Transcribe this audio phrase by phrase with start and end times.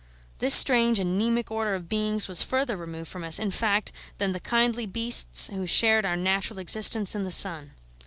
[0.39, 4.39] This strange anaemic order of beings was further removed from us, in fact, than the
[4.39, 7.73] kindly beasts who shared our natural existence in the sun.